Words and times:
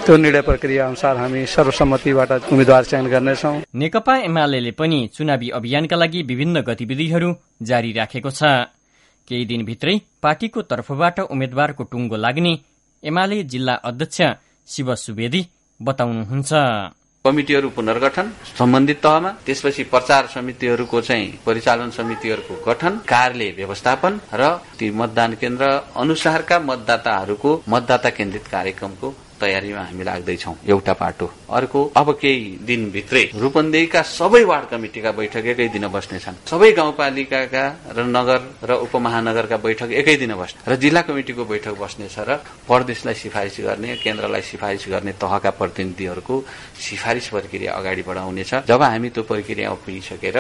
त्यो 0.05 0.17
निर्णय 0.17 0.43
प्रक्रिया 0.43 0.87
अनुसार 0.87 1.17
हामी 1.17 1.41
सर्वसम्मतिबाट 1.47 2.31
उम्मेद्वार 2.53 2.83
चयन 2.85 3.07
गर्नेछौ। 3.09 3.53
नेकपा 3.75 4.15
एमाले 4.29 4.71
पनि 4.71 4.99
चुनावी 5.15 5.49
अभियानका 5.59 5.97
लागि 5.97 6.23
विभिन्न 6.23 6.61
गतिविधिहरू 6.61 7.31
जारी 7.63 7.93
राखेको 7.93 8.31
छ। 8.31 8.43
केही 9.29 9.45
दिनभित्रै 9.45 9.95
पार्टीको 10.23 10.63
तर्फबाट 10.63 11.17
उम्मेद्वारको 11.27 11.83
टुङ्गो 11.91 12.17
लाग्ने 12.17 12.53
एमाले 13.03 13.43
जिल्ला 13.43 13.75
अध्यक्ष 13.85 14.19
शिव 14.69 14.95
सुवेदी 14.95 15.43
बताउनुहुन्छ। 15.81 16.53
कमिटीहरू 17.27 17.69
पुनर्गठन 17.77 18.33
सम्बन्धित 18.59 19.03
तहमा 19.03 19.31
त्यसपछि 19.47 19.83
प्रचार 19.93 20.27
समितिहरूको 20.35 21.01
चाहिँ 21.03 21.29
परिचालन 21.47 21.91
समितिहरूको 21.99 22.55
गठन 22.67 22.99
कार्यालय 23.09 23.51
व्यवस्थापन 23.57 24.21
र 24.35 24.51
ती 24.81 24.91
मतदान 25.01 25.35
केन्द्र 25.41 25.71
अनुसारका 25.97 26.59
मतदाताहरूको 26.71 27.63
मतदाता 27.69 28.11
केन्द्रित 28.19 28.47
कार्यक्रमको 28.51 29.15
तयारीमा 29.41 29.83
हामी 29.83 30.05
लाग्दैछौ। 30.05 30.53
एउटा 30.67 30.93
पाटो। 30.93 31.27
अर्को 31.51 31.81
अब 31.97 32.09
केही 32.21 32.45
दिनभित्रै 32.67 33.25
रूपन्देहीका 33.37 34.01
सबै 34.03 34.43
वार्ड 34.45 34.67
कमिटिका 34.71 35.11
बैठक 35.13 35.45
एकै 35.53 35.69
दिन 35.69 35.87
बस्नेछन्। 35.89 36.37
सबै 36.51 36.71
गाउँपालिकाका 36.73 37.65
र 37.97 37.99
नगर 38.07 38.41
र 38.65 38.71
उपमहानगरका 38.87 39.57
बैठक 39.57 39.91
एकै 40.01 40.17
दिन 40.17 40.33
बस्ने। 40.35 40.61
र 40.67 40.77
जिल्ला 40.77 41.01
कमिटिको 41.09 41.43
बैठक 41.45 41.75
बस्नेछ 41.77 42.17
र 42.19 42.31
प्रदेशलाई 42.67 43.15
सिफारिस 43.15 43.57
गर्ने 43.61 43.89
केन्द्रलाई 44.03 44.43
सिफारिस 44.43 44.85
गर्ने 44.89 45.13
तहका 45.21 45.51
प्रतिनिधिहरूको 45.61 46.35
सिफारिस 46.81 47.27
प्रक्रिया 47.29 47.71
अगाडि 47.73 48.03
बढाउनेछ। 48.03 48.51
जब 48.67 48.83
हामी 48.83 49.09
त्यो 49.15 49.23
प्रक्रिया 49.23 49.71
पुगिसकेर 49.77 50.37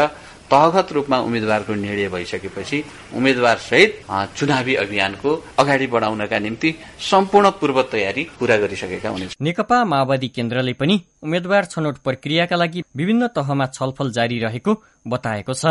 तहगत 0.50 0.92
रूपमा 0.92 1.18
उम्मेद्वारको 1.20 1.74
निर्णय 1.74 2.08
भइसकेपछि 2.08 2.82
उम्मेद्वार 3.14 3.56
सहित 3.58 4.00
चुनावी 4.36 4.74
अभियानको 4.74 5.30
अगाडि 5.58 5.86
बढाउनका 5.86 6.38
निम्ति 6.38 6.74
सम्पूर्ण 7.10 7.50
पूर्व 7.50 7.82
तयारी 7.92 8.26
पूरा 8.38 8.56
गरिसकेका 8.56 9.08
हुनेछ। 9.08 9.36
नेकपा 9.40 9.84
माओवादी 9.84 10.28
केन्द्रले 10.28 10.72
पनि 10.72 11.00
उम्मेद्वार 11.22 11.64
छनौट 11.64 11.98
प्रक्रियाका 11.98 12.56
लागि 12.56 12.82
विभिन्न 12.96 13.26
तहमा 13.36 13.66
छलफल 13.66 14.12
जारी 14.12 14.38
रहेको 14.38 14.82
बताएको 15.08 15.54
छ। 15.54 15.66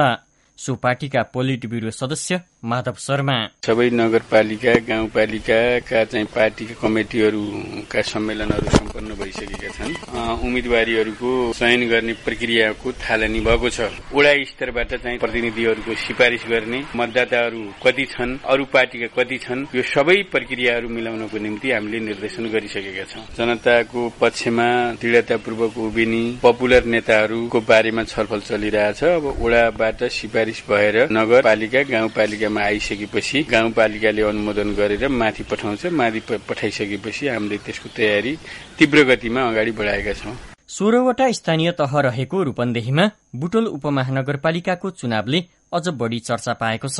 सो 0.58 0.76
पार्टीका 0.76 1.22
पोलिट 1.34 1.66
ब्युरो 1.66 1.92
सदस्य 1.92 2.42
माधव 2.66 2.96
शर्मा। 2.98 3.38
सबै 3.62 3.90
नगरपालिका 3.94 4.74
गाउँपालिकाका 4.90 6.04
चाहिँ 6.10 6.28
पार्टीका 6.34 6.76
कमिटिहरूका 6.82 8.02
सम्मेलनहरू 8.02 8.70
सम्पन्न 8.78 9.10
भइसकेका 9.22 9.70
छन्। 9.78 9.94
उम्मेद्वारीहरूको 10.42 11.30
चयन 11.54 11.82
गर्ने 11.90 12.14
प्रक्रियाको 12.26 12.88
थालनी 12.98 13.40
भएको 13.46 13.70
छ। 13.70 13.80
वडा 14.10 14.32
स्तरबाट 14.50 14.92
चाहिँ 14.98 15.18
प्रतिनिधिहरूको 15.22 15.94
सिफारिस 16.06 16.44
गर्ने 16.50 16.80
मतदाताहरू 16.98 17.62
कति 17.86 18.06
छन् 18.14 18.34
अरू 18.50 18.66
पार्टीका 18.74 19.08
कति 19.14 19.38
छन् 19.46 19.66
यो 19.78 19.82
सबै 19.86 20.18
प्रक्रियाहरू 20.34 20.90
मिलाउनको 20.90 21.38
निम्ति 21.38 21.68
हामीले 21.72 22.00
निर्देशन 22.10 22.50
गरिसकेका 22.50 23.06
छौं। 23.12 23.24
जनताको 23.38 24.02
पक्षमा 24.18 24.68
दृढतापूर्वक 25.02 25.78
उभिने 25.86 26.24
पपुलर 26.42 26.84
नेताहरूको 26.90 27.60
बारेमा 27.62 28.04
छलफल 28.10 28.42
चलिरहेछ। 28.50 29.04
अब 29.06 29.26
वडाबाट 29.38 30.04
सिफारिस 30.10 30.60
भएर 30.66 30.96
नगरपालिका 31.14 31.82
गाउँपालिका 31.94 32.50
मा 32.56 32.62
आइसकेपछि 32.64 33.44
गाउँपालिकाले 33.52 34.22
अनुमोदन 34.24 34.70
गरेर 34.76 35.08
माथि 35.12 35.44
पठाउँछ। 35.52 35.86
माथि 35.92 36.20
पठाइसकेपछि 36.50 37.28
हामीले 37.28 37.58
त्यसको 37.66 37.90
तयारी 37.98 38.34
तीव्र 38.80 39.04
गतिमा 39.10 39.42
अगाडि 39.50 39.72
बढाएका 39.72 40.14
छौं। 40.14 40.36
सोह्रवटा 40.68 41.32
स्थानीय 41.32 41.72
तह 41.80 41.92
रहेको 42.02 42.44
रूपन्देहीमा 42.44 43.06
बुटोल 43.36 43.66
उपमहानगरपालिकाको 43.68 44.90
चुनावले 44.92 45.40
अझ 45.74 45.88
बढ़ी 45.92 46.20
चर्चा 46.20 46.54
पाएको 46.62 46.88
छ। 46.88 47.00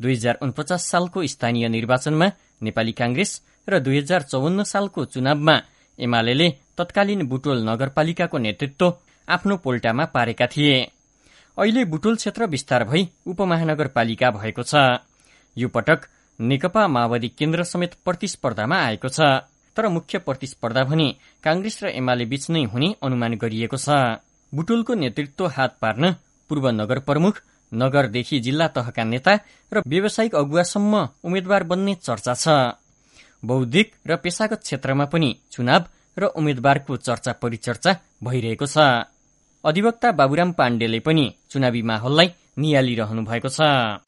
दुई 0.00 0.14
हजार 0.14 0.38
उनपचास 0.42 0.82
सालको 0.90 1.26
स्थानीय 1.26 1.68
निर्वाचनमा 1.68 2.26
नेपाली 2.62 2.92
कांग्रेस 2.92 3.30
र 3.68 3.78
दुई 3.78 3.98
हजार 3.98 4.22
चौवन्न 4.22 4.62
सालको 4.64 5.04
चुनावमा 5.04 5.56
एमाले 5.98 6.48
तत्कालीन 6.78 7.22
बुटोल 7.26 7.58
नगरपालिकाको 7.68 8.38
नेतृत्व 8.38 8.92
आफ्नो 9.28 9.56
पोल्टामा 9.56 10.04
पारेका 10.14 10.46
थिए। 10.46 10.74
अहिले 11.58 11.84
बुटोल 11.84 12.16
क्षेत्र 12.16 12.46
विस्तार 12.46 12.84
भई 12.84 13.08
उपमहानगरपालिका 13.26 14.30
भएको 14.30 14.62
छ। 14.62 14.74
यो 15.56 15.68
पटक 15.68 16.06
नेकपा 16.38 16.86
माओवादी 16.88 17.28
केन्द्र 17.30 17.64
समेत 17.64 17.94
प्रतिस्पर्धामा 18.04 18.76
आएको 18.76 19.08
छ। 19.08 19.46
तर 19.76 19.88
मुख्य 19.88 20.18
प्रतिस्पर्धा 20.18 20.82
भने 20.84 21.06
कांग्रेस 21.44 21.78
र 21.82 21.86
एमाले 21.94 22.24
बीच 22.26 22.50
नै 22.50 22.64
हुने 22.64 22.88
अनुमान 23.02 23.34
गरिएको 23.38 23.76
छ। 23.76 24.18
बुटोलको 24.52 24.94
नेतृत्व 24.94 25.46
हात 25.46 25.78
पार्न 25.78 26.12
पूर्व 26.50 26.68
नगर 26.72 26.98
प्रमुख 27.06 27.40
नगरदेखि 27.72 28.40
जिल्ला 28.40 28.66
तहका 28.74 29.04
नेता 29.04 29.34
र 29.72 29.82
व्यावसायिक 29.86 30.34
अगुवासम्म 30.34 30.94
उम्मेद्वार 31.22 31.62
बन्ने 31.64 31.94
चर्चा 32.02 32.34
छ। 32.34 32.46
बौद्धिक 33.42 33.88
र 34.06 34.16
पेसागत 34.16 34.60
क्षेत्रमा 34.62 35.04
पनि 35.06 35.30
चुनाव 35.52 35.82
र 36.18 36.22
उम्मेद्वारको 36.34 36.96
चर्चा 36.98 37.32
परिचर्चा 37.38 37.92
भइरहेको 38.22 38.66
छ। 38.66 38.78
अधिवक्ता 39.64 40.10
बाबुराम 40.12 40.50
पाण्डेले 40.52 40.98
पनि 41.06 41.24
चुनावी 41.50 41.82
माहौललाई 41.90 42.28
निहालिरहनु 42.56 43.22
भएको 43.22 43.48
छ। 43.48 43.60